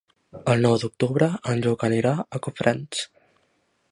El 0.53 0.63
nou 0.65 0.77
d'octubre 0.83 1.27
en 1.53 1.61
Lluc 1.67 1.85
anirà 1.89 2.15
a 2.39 2.43
Cofrents. 2.47 3.07